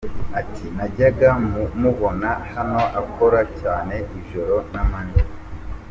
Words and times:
Ati 0.39 0.65
“Najyaga 0.75 1.29
mubona 1.81 2.29
hano 2.53 2.81
akora 3.01 3.41
cyane 3.59 3.95
ijoro 4.19 4.55
n’amanywa. 4.71 5.23